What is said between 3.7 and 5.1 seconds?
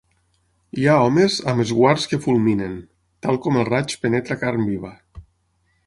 raig penetra carn viva.